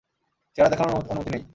চেহারা 0.57 0.71
দেখানোর 0.71 0.93
অনুমতি 1.03 1.29
নেই। 1.31 1.43